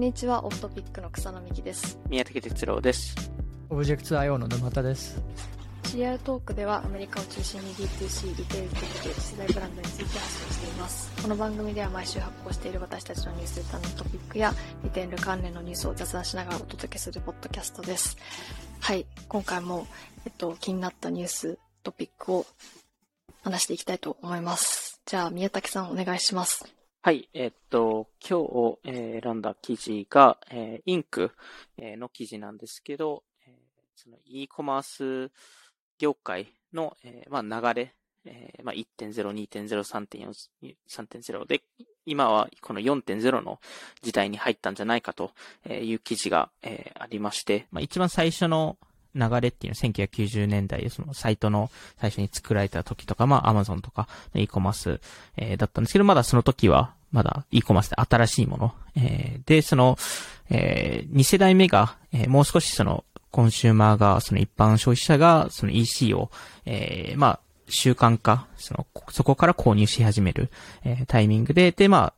[0.00, 1.98] んにちは、オフトピックの草野美希です。
[2.08, 3.14] 宮武哲郎です。
[3.68, 5.20] オブジェクト IO の沼田です。
[5.82, 11.22] CR トークではアメリカを中心に D2C、リテールテック、次世代ブランドについて発信しています。
[11.22, 18.16] この番組では毎週発行している私たちのニュースレターのトピックや、リテール関連のニュースを雑談しながらお届けするポッドキャストです。
[18.80, 19.86] はい、今回も、
[20.24, 22.46] えっと、気になったニュース、トピックを
[23.42, 24.98] 話していきたいと思います。
[25.04, 26.79] じゃあ、宮武さんお願いします。
[27.02, 31.32] はい、えっと、今日、え選んだ記事が、えーインク
[31.78, 33.54] えの記事なんですけど、えー
[33.96, 35.32] その e コマース
[35.98, 37.94] 業界の、えーまあ、流れ、
[38.26, 41.62] えーまあ、1.0、2.0、3.4、3.0で、
[42.04, 43.60] 今はこの4.0の
[44.02, 45.30] 時代に入ったんじゃないかと
[45.70, 48.76] いう記事が、えーありまして、まあ、一番最初の
[49.14, 55.00] 流れっていうのは1990年代、そのサイトの最初に作られた時とか、まあ Amazon とか e コマース、
[55.36, 58.74] えーだったんですけど、まだその時は、まだ e コマースで新しいもの。
[58.96, 59.98] えーで、その、
[60.50, 66.30] え2世代目が、えーもう少しその、コンシューマーが、その一般消費者が、その EC を、
[66.66, 70.50] えーまあ、習慣化、その、そこから購入し始める、
[70.84, 72.14] えータイミングで、で、まあ、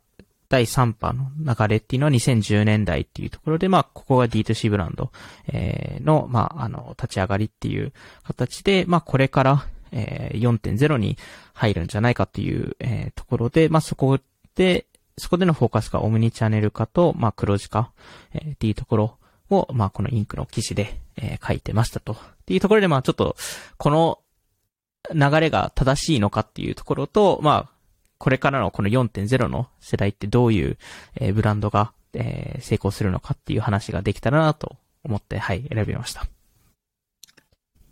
[0.53, 5.11] 第3波の流れっていうのは2010年代っていうところで、まあ、ここが D2C ブランド、
[5.51, 11.17] えーの、まあ、あの、立ち上がりっていう形で、まあ、これから、えー4.0に
[11.55, 14.19] 入るんじゃないかっていう、えーところで、まあ、そこ
[14.55, 14.85] で、
[15.17, 17.91] そこでのフォーカスがオムニチャンネル化と、まあ、黒字化、
[18.35, 19.17] えーっていうところ
[19.49, 22.13] を、まあ、このインクの記事で、えー書いてましたと。
[22.13, 23.37] っていうところで、まあ、ちょっと、
[23.79, 24.19] この
[25.15, 27.82] 流れが正しいのかっていうところと、まあ、
[28.23, 30.79] これからのこの4.0の世代ってどういう、
[31.17, 36.25] えーブランドが、えー成功するのかっていう話ができたらなと思って、はい、選びました。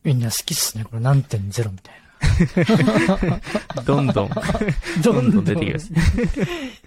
[0.05, 1.95] みんな好きっすね、これ何点ゼロみたい
[3.77, 3.83] な。
[3.83, 4.31] どんどん、
[5.03, 5.91] どんどん出てきます。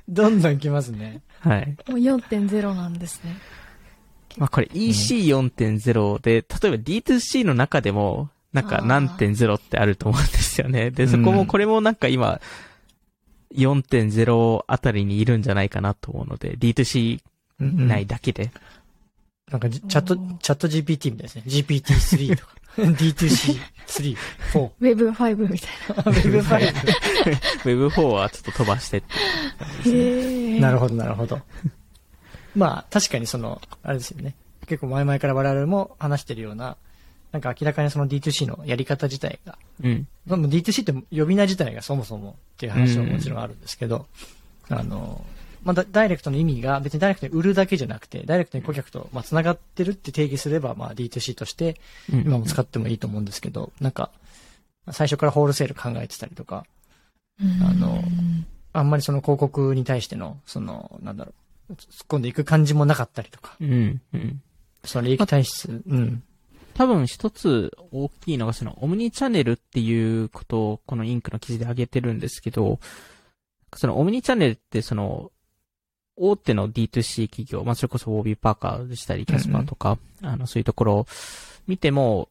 [0.07, 1.21] どんどん来ますね。
[1.41, 1.67] はい。
[1.89, 3.35] もう4.0なんですね。
[4.37, 10.91] まあこれ EC4.0 で、例えば D2C の中でも、なんか何点0ってあると思うんですよね。
[10.91, 12.39] で、そこも、これもなんか今、
[13.55, 17.21] 4.0あたりにいるんじゃないかなと思うので、D2C
[17.59, 18.51] うん内だけで。
[19.51, 21.43] なんか、チャット、チャット GPT みたいですね。
[21.45, 22.53] GPT3 とか。
[22.81, 24.17] D2C3、
[24.53, 24.69] 4。
[24.81, 25.69] Web5 みたい
[26.05, 26.73] Web5。
[27.63, 29.07] Web4 はちょっと飛ばしてって
[29.89, 29.91] な。
[29.91, 31.39] へなるほど、なるほど。
[32.55, 34.35] まあ、確かにその、あれですよね。
[34.67, 36.77] 結構前々から我々も話してるような、
[37.33, 40.07] なんか明らかにその D2C のやり方自体が、うん。
[40.27, 44.05] まあ D2C って呼び名自体がそもそもっていう話ももちろんあるんですけど、
[44.69, 45.25] あの、
[45.63, 51.77] まあ、ダダイレクトの意味が別にダイレクトに売るだけじゃなくて、ダイレクトに顧客と、まあ、繋がってるって定義すれば、まあ、D2C として
[52.11, 54.11] うん今も使ってもいいと思うんですけど、なんか、
[54.91, 58.03] 最初からホールセール考えてたりとか、ーあの
[58.73, 61.33] あんまりその広告に対しての、その、なんだろ
[61.69, 64.01] う、突っ込んでいく感じもなかったりとか、うん。
[64.13, 64.41] うん。
[64.83, 66.23] その利益体質、うん。
[66.73, 72.79] 多分一つ大きいのがそのオムニチャンネルっていうことをこのインクの記事で挙げてるんですけど、
[73.75, 75.31] そのオムニチャンネルってその
[76.15, 81.07] 大手の D2C 企業、まあそれこそウォービーパーカーでしたり、キャスパーとか、あのそういうところを
[81.67, 82.29] 見ても、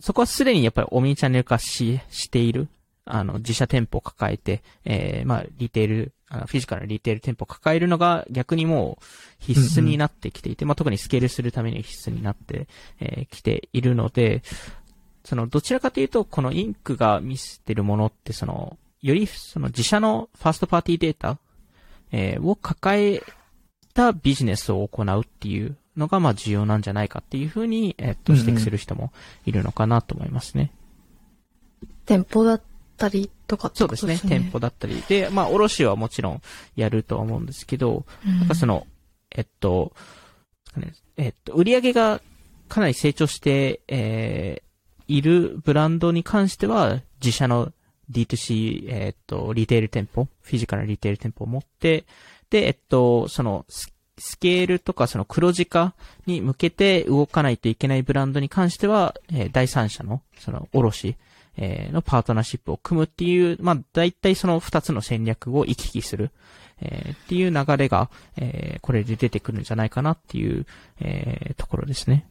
[0.00, 2.68] そこはすでにやっぱりオムニチャンネル化し、している。
[3.06, 9.04] あの、自社店舗を抱えて、えー、まあ、リテール、あのフィジカルなリテール店舗を抱えるのが逆にもう
[9.38, 12.66] 必須になってきていて、まあ、特にスケールするために必須になって
[13.00, 14.42] えー来ているので、
[15.24, 21.38] その、どちらかというと、このインクが見せてるものって、その、より、その自社のファーストパーティーデータ、
[22.12, 23.22] えーを抱え
[23.94, 29.12] たビジネスを行うっていうのが、まあ、重要なんじゃないかっていうふうに、えっと、うんうん指摘する人も
[29.46, 30.70] いるのかなと思いますね。
[32.04, 32.62] 店舗だっ
[32.96, 34.20] たりとかそうですね。
[34.22, 35.02] 店舗だったり。
[35.08, 36.42] で、まあ、卸はもちろん
[36.76, 38.86] やるとは思うんですけど、なんかその、
[39.30, 39.92] えっと、
[41.16, 42.20] えっと、売り上げが
[42.68, 44.64] かなり成長して、えー
[45.08, 47.72] いるブランドに関しては、自社の
[48.10, 52.04] D2C、えっと、リテール店舗、フィジカルなリテール店舗を持って、
[52.50, 55.92] で、えっと、その、ススケールとかその黒字化
[56.26, 61.16] に向けて動かないといけないブランドに関しては、えー第三者の、その、卸、
[61.56, 66.30] えーのパートナーシップを組むっていう、まあ、大体その二つの戦略を行き来する、
[66.80, 70.66] えーっていう流れが、えーこれで出てくるんじゃないかなっていう、
[71.00, 72.26] えーところですね。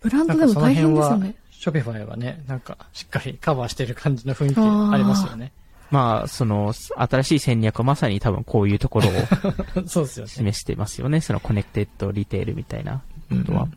[0.00, 1.34] ブランドでも大変ですよね。
[1.50, 5.52] Shopify はね、なんか、しっかりカバーしてる感じの雰囲気ありますよね。
[5.90, 9.12] まあ、その、新しい戦略はまさに多分こういうところを
[9.88, 10.30] そうですよね。
[10.30, 11.20] 示してますよね。
[11.20, 13.68] その connected retail みたいなことは。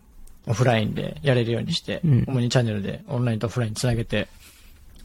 [0.51, 4.27] オフラインでやれるようにして、うん主にチャンネルでオンラインとオフラインつなげて、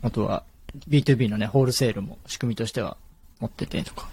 [0.03, 0.43] あとは
[0.89, 2.97] B2B のね、ホールセールも仕組みとしては
[3.41, 4.09] 持っててとか。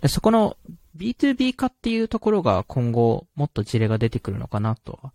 [0.00, 0.56] でそこの
[0.96, 5.12] B2B 化っていうところが今後もっと事例が出てくるのかなとは、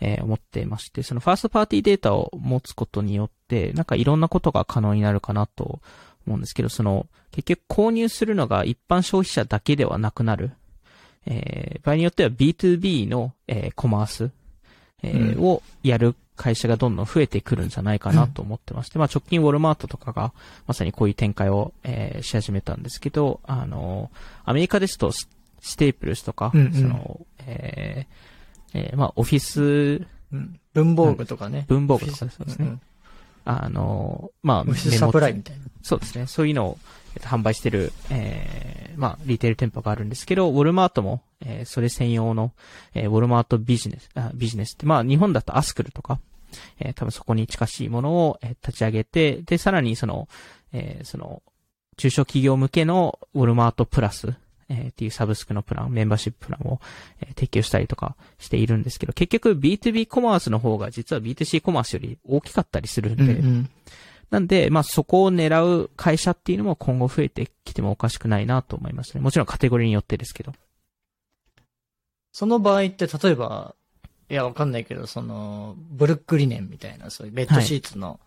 [0.00, 5.80] えー思っていまして、そのファーストパーティーデータを持つことによって、なんかいろんなことが可能になるかなと
[6.26, 10.52] 思うんですけど、その、結局購入するのが一般消費者だけではなくなる。
[11.26, 14.30] えー場合によっては B2B の、えーコマース、
[15.02, 20.32] えーうんをやる会社がどんどん増えてくるんじゃないかなと思ってまして、まあ直近ウォルマートとかが
[20.66, 24.10] まさにこういう展開を、えーし始めたんですけど、あの
[24.44, 25.28] アメリカですとス
[25.60, 30.60] ステープルスとか、うんうんその、えーえーまあオフィス、うん。
[30.72, 31.66] 文房具とかね。
[31.68, 32.66] 文房具とかそうですね。
[32.66, 32.80] うん
[33.44, 35.64] あのまあオフィスサプライみたいな。
[35.82, 36.26] そうですね。
[36.26, 36.78] そういうのを
[37.14, 42.52] えっと販売してる、えー、まあ、リテール店舗があるんですけど、ウォルマートも、えーそれ専用の、
[42.94, 46.20] えーウォルマートビジネス、あビジネスって、まあ、日本だとアスクルとか、
[46.78, 50.28] えー多分そこに近しいものを、えー立ち上げて、で、さらにその、
[50.72, 51.42] えーその、
[51.96, 54.34] 中小企業向けのウォルマートプラス、
[54.68, 56.80] えーっていうサブスクのプラン、メンバーシッププランを、
[57.20, 63.70] えー提供したりとかしているんですけど、結局 B2B コマースの方が実は B2C コマースより大きかったりするんで、うんうん
[64.30, 69.20] なんで、まあそこを狙う会社っていうのも今後増えてきてもおかしくないなと思いますね。
[69.20, 70.52] もちろんカテゴリーによってですけど。
[72.32, 73.74] その場合って、例えば、
[74.28, 78.20] いや、わかんないけど、その、ブルックリネンみたいな、そういうベッドシーツの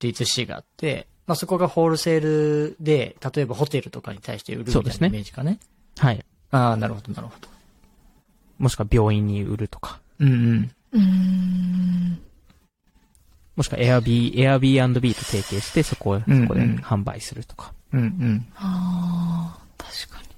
[0.00, 5.58] D2C があって、まあそこがホールセールで、例えばホテルとかに対して売るみたいうなそですねイメージかね。
[5.98, 6.24] はい。
[6.50, 7.48] ああ、なるほど、なるほど。
[8.58, 10.00] もしくは病院に売るとか。
[10.18, 10.70] うんうん。
[10.92, 12.18] うーん。
[13.56, 17.72] もしくは Airb、Airbnb と提携してそこを、そこで販売するとか。
[17.92, 18.46] うんうん。
[18.56, 20.33] ああ、確かに。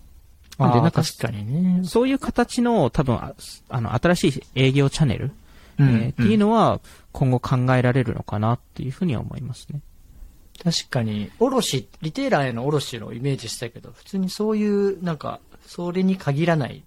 [0.58, 1.84] なんでなんか確かにね。
[1.84, 3.34] そういう形の多分、あ
[3.68, 5.32] あの、新しい営業チャンネル、
[5.78, 6.80] えーっていうののは
[7.12, 9.80] 今後考えられるのかなっていうふうには思いますね。
[10.62, 16.82] 確かに、卸、リテーラーへの卸のイメージしたけど、普通にそういう、なんか、それに限らない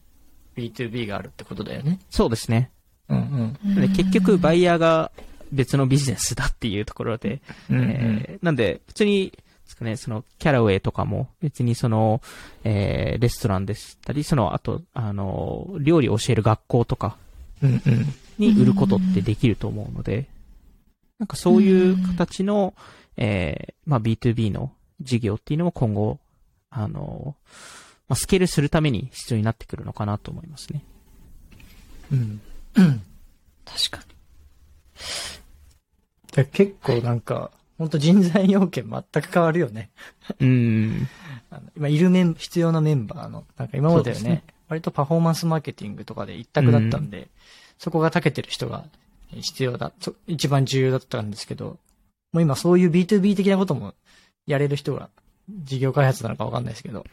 [0.56, 2.00] B2B があるってことだよね。
[2.10, 2.72] そうですね。
[3.10, 3.76] うんうん。
[3.76, 5.12] で結局バイヤーが
[5.52, 9.38] 別のビジネスだっていうところで、うんうんえーなんで、普通に、
[9.70, 12.22] ですかね、その、キャラウェイとかも、別にその、
[12.64, 17.18] えーレストランでしたり、その、あと、あの、料理を教える学校とか。
[18.38, 20.28] に売ることってできると思うので、
[21.20, 22.74] なんかそういう形の、
[23.18, 24.72] えーまあ B2B の
[25.02, 26.20] 事業っていうのも今後、
[26.70, 27.36] あの、
[28.08, 30.84] まあ、スケールするために必要になってくるのかなと思いますね。
[32.12, 32.42] うん。
[32.76, 33.02] うん。
[33.66, 34.04] 確か
[36.32, 39.90] で結構なんか、本当人材要件全く変わるよね。
[40.40, 41.08] うん。
[41.76, 47.30] 今いるメン、必要なメンバーの、なんか今まではねね割とパフォーマンスマーケティングとかで一択だったんで、
[47.78, 48.84] そこが長けてる人が
[49.32, 51.78] 必要だ、そ一番重要だったんですけど、
[52.34, 53.94] もう今そういう B2B 的なことも
[54.46, 55.10] やれる人が、
[55.50, 57.06] 事業開発なのかわかんないですけど。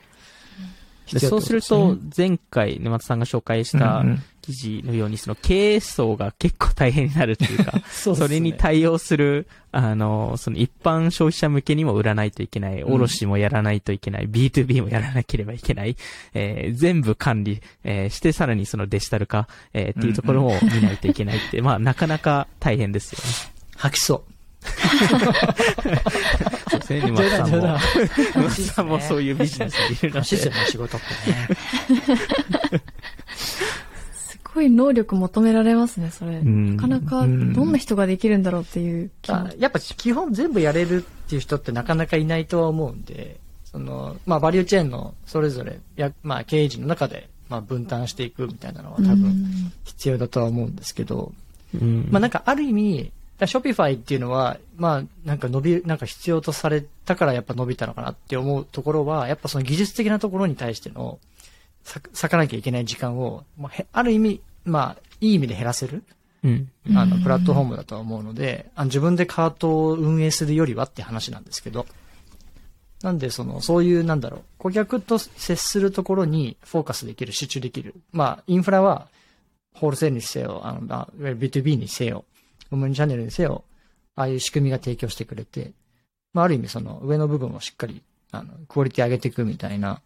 [1.12, 4.04] でそうすると、前回沼田さんが紹介した
[4.42, 12.94] 記事のように、その経営層が結構大変になるというか、 そそれに対応する、あの、その一般消費者向けにも売らないといけない、うん。
[12.94, 15.96] 卸もやらないといけない、B2B もやらなければいけない、
[16.34, 23.24] えー全部管理、えーして、さらにそのデジタル化、えーっていうところも見ないといけないって、まあ、なかなか大変ですよね。
[23.76, 24.32] 吐きそう。
[26.86, 27.56] ですね、沼田さんも。
[27.56, 27.78] 沼
[28.44, 30.52] 田さんもそういうビジネスにいるので楽しいですよ。
[30.52, 32.82] ね、仕事ってね。
[34.12, 36.40] すごい能力求められますね、それ。
[36.40, 51.32] んなかなか、どうんんな人ができるんだろうっていう気やっぱ基本全部やれるっていう人ってなかなかいないとは思うんで、その、まあバリューチェーンのそれぞれ、やまあ経営陣の中で、まあ分担していくみたいなのは多分うん必要だとは思うんですけど、
[51.74, 53.12] うんまあなんかある意味、
[53.44, 61.18] ショピファイっていうのは、まあなんか伸びる、なんか必要とされたからやっぱ伸びたのかなって思うところは、やっぱその技術的なところに対しての、
[61.84, 66.02] さ割かなきゃいけない時間を、まあへある意味、まあいい意味で減らせる。
[66.44, 66.70] うん。
[66.94, 71.86] あの、プラットフォームだとは思うので、あの自分でカートを運営するよりはって話なんですけど、
[73.02, 77.94] なんで、その、そういう、なんだろう、顧客と接するところにフォーカスできる、集中できる。
[78.12, 79.08] まあ、インフラは、
[79.74, 82.24] ホールセールにせよ、あの、まあいわゆる B2B にせよ、
[82.70, 83.64] オムニチャンネルにせよ、
[84.14, 85.72] ああいう仕組みが提供してくれて、
[86.32, 90.00] まあ、ある意味その、上の部分をしっかり、あの、クオリティ上げていくみたいな、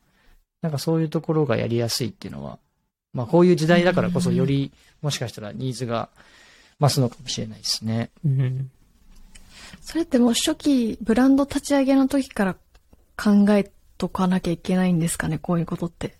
[0.62, 2.58] なんかそういうところがやりやすいっていうのは、
[3.12, 6.08] まあ、こういう時代だからこそより、もしかしたらニーズが
[6.80, 8.10] 増すのかもしれないですね。
[8.24, 8.70] うん。
[9.80, 12.54] それってもう初期、ブランド立ち上げの時から
[13.16, 16.16] 考えとかなきゃいけないんですかね、こういうことって。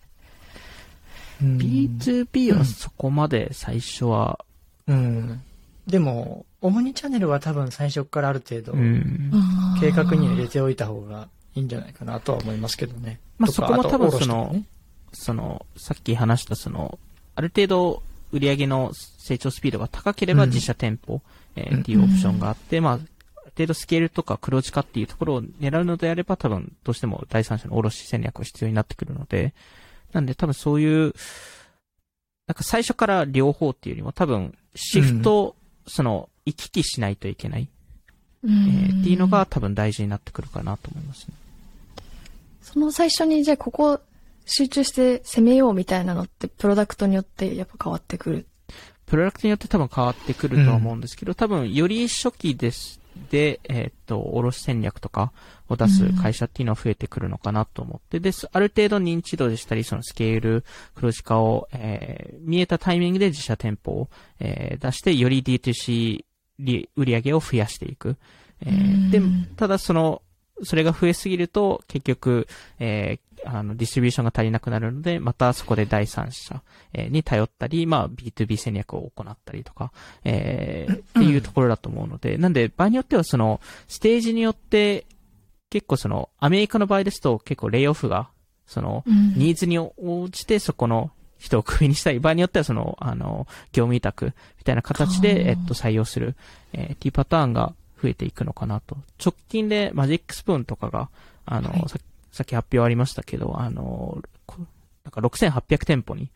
[1.41, 4.43] B2B はそこまで最初は、
[4.87, 5.41] うん。
[5.87, 9.31] でも、オムニチャンネルは多分最初からある程度、うん。
[9.79, 13.19] 計画には入れておいた方がいいんじゃないかなとは思いますけどね。
[13.37, 14.55] まあそこも多分その
[15.13, 16.99] その、さっき話したその、
[17.35, 21.21] ある程度売上の成長スピードが高ければうん自社店舗、
[21.55, 23.03] えうんーっていうオプションがあって、まあ、ある
[23.55, 29.53] 程度スケールとか黒字化っていうところを狙うのであれば多分どうしても第三者の卸戦略が必要になってくるので、
[30.13, 31.13] なんで多分そういう、
[32.47, 35.55] なんか最初から両方っていうよりも多分シフト、
[35.87, 37.67] その行き来しないといけない、
[38.43, 41.33] うえーっていうのがん多分大事になってくるかなと思いますね。
[42.61, 43.99] その最初にじゃあここ
[44.45, 48.45] 集中して攻めようみたいなのってプロダクトによってやっぱ変わってくる？
[49.05, 53.00] プロダクトによって多分変わってくるとは思うんですけど、多分より初期です。
[53.29, 55.31] で、えーっと、卸戦略とか
[55.69, 58.47] を出す会社っていうのは増えてくるのかなと思って、です。
[58.51, 60.63] ある程度認知度でしたり、そのスケール、
[60.95, 64.09] 黒字化を、えー見えたタイミングで自社店舗を、
[64.39, 66.25] えー出して、より D2C
[66.59, 68.17] り売り上げを増やしていく。
[68.65, 70.21] えーでうん、ただその、
[70.63, 72.47] それが増えすぎると、結局、
[72.79, 76.61] えーあの、ディストリビューションが足りなくなるので、またそこで第三者
[76.93, 79.91] えーに頼ったり、まあ、B2B 戦略を行ったりとか、
[80.23, 85.05] えーっていうところだと思うので、なんで、場合によってはその、ステージによって、
[85.69, 88.29] 結構その、アメリカの場合ですと、結構レイオフが、
[88.65, 89.93] その、うんニーズに応
[90.29, 92.19] じてそこの人をクビにしたい。
[92.19, 96.35] 場合によってはその、あの、業務委託みたいな形で、えっと、採用する、
[96.73, 98.97] えーっていうパターンが増えていくのかなと。
[99.23, 101.09] 直近でマジックスプーンとかが、
[101.45, 101.97] あの、はいさ
[102.31, 104.57] さっき発表ありましたけど、あの、こ
[105.03, 106.31] なんか6800店舗に、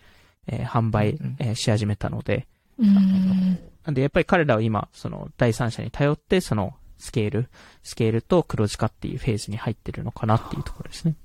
[0.48, 2.48] えー販売、えーし始めたので、
[2.78, 7.50] うんなんでやっぱり彼らは今、その、第三者に頼って、その、スケール、
[7.84, 11.16] スケールと黒字化っていうフェーズに入ってるのかなっていうところですね。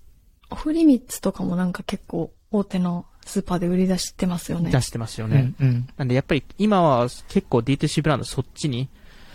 [0.51, 4.71] オフリミッツとかもなんか結構大手のスーパーで売り出してますよね。
[4.71, 5.41] 出してますようね。
[5.43, 8.89] んうんなんでやっぱり今は結構 D2C ブランドそっちに、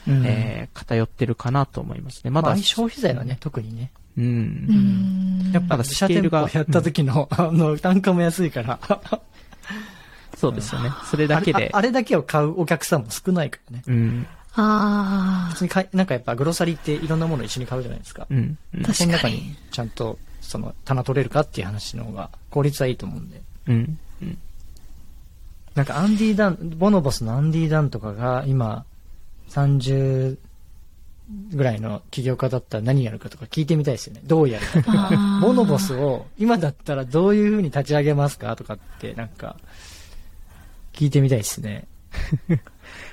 [0.07, 2.31] うんえー偏ってるかなと思いますね。
[2.31, 3.91] まだ、まあ、消費財はね、特にね。
[4.17, 4.25] うん。
[4.25, 8.79] うんやっぱまだ自社店舗やった時の、あの、単価も安いから。
[10.35, 10.91] そうですよね。
[11.09, 11.77] それだけであれあ。
[11.77, 13.83] あれだけを買うお客さんも少ないからね。
[13.87, 14.27] うん。
[14.57, 18.27] あ普通に買い、なんかやっぱグロサリーっていろんなもの一緒に買うじゃないですか。
[18.29, 18.57] うん。
[18.73, 23.41] うん確かにその中にちゃんと、その、棚取れるかっていう話の方が効率はいいと思うんで。
[23.67, 23.99] うん。
[24.21, 24.37] うん。
[25.73, 28.85] なんかアンディ・ダン、ボノボスのアンディ・ダンとかが今、
[29.49, 30.37] 30
[31.27, 34.21] ぐらいの起業家だったら何やるかとか聞いてみたいですよね。
[34.25, 35.09] どうやるかとか。
[35.41, 39.57] ノボスを今だったらどういう風に立ち上げますかとかってなんか、
[40.93, 41.87] 聞いてみたいですね。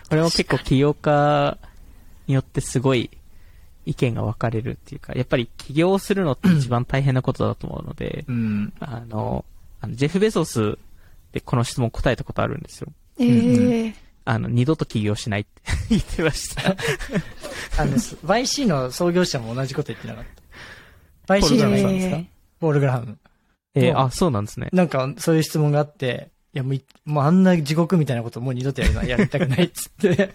[0.08, 1.56] これも結構起業家
[2.26, 3.10] によってすごい
[3.86, 8.72] 意見が分かれるっていうか、やっぱり起業するのって一番大変なことだと思うので、うん。
[8.78, 9.44] あの、
[9.80, 10.78] あのジェフ・ベゾス
[11.32, 12.92] でこの質問答えたことあるんですよ。
[13.18, 15.50] ええあの、二度と起業しないって
[15.90, 16.76] 言ってました。
[17.80, 20.24] あの、す YC の創業者も同じこと言ってなかっ
[21.26, 21.34] た。
[21.34, 22.16] YC じゃないですか？
[22.16, 22.26] え
[22.60, 23.06] ポール・グラハム。
[23.06, 23.18] もう
[23.74, 24.68] えーあ、そうなんですね。
[24.72, 30.30] なんか、そういう質問があって、いや、もうい、もうあんな地獄みたいなこともう二度とやるのはやりたくないっつって。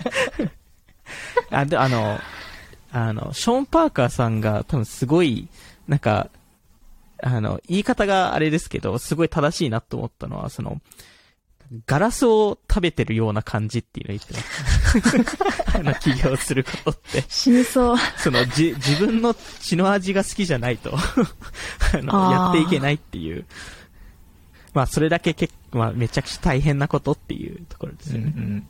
[1.52, 2.20] あ、で、あの、
[2.92, 5.48] あの、ショーン・パーカーさんが多分すごい、
[5.88, 6.30] なんか、
[7.22, 10.82] あの、言い方があれですけど、すごい正しいなと思ったのは、その、
[11.86, 15.38] ガラスを食べてるような感じっていうのを言ってます。
[15.78, 17.24] あの、起業することって。
[17.28, 17.98] 死にそう。
[18.18, 23.46] その、じ、自分の血の味が好きじゃないと、 あの、やっていけないっていう。
[24.74, 28.64] まあ、それだけ結構、まあ、めちゃくちゃ大変なことっていうところですよね。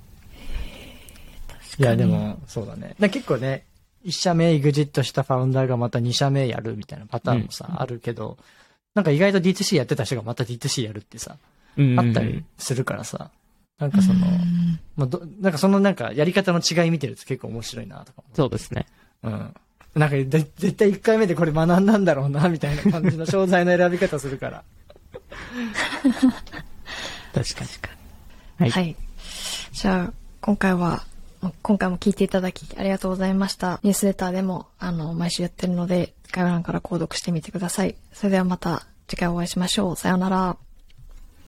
[1.80, 2.96] いや、でも、そうだね。
[3.00, 3.66] だ結構ね、
[4.04, 8.38] 一社目エグジットしたファウンダーがまた二社目やるみたいなパターンもさ、うんあるけど、
[8.96, 11.57] なんか意外と D2C やってた人がまた D2C やるってさ、うん
[11.98, 13.32] あったりするからさ、
[13.80, 14.26] なんかその、
[14.96, 18.88] まあ、ど、なんかそのなんかやり方の違い見てると結構面白いなとかそうですね。
[19.24, 19.40] 思う。
[19.40, 19.54] うん。
[19.96, 24.64] なんかで絶対一回目でこれ学んだんだろうな、みたいな感じの商材の選び方するから。
[27.34, 27.70] 確かに。
[28.60, 28.72] はい。
[28.72, 28.96] はい。
[29.72, 31.04] じゃあ、今回は、
[31.62, 33.80] 今回も聞いていただきありがとうございました。
[33.84, 37.96] ニュースレターでも、あの、毎週やってるので、概要欄から購読してみてください。
[38.14, 39.96] それではまた次回お会いしましょう。
[39.96, 40.58] さようなら。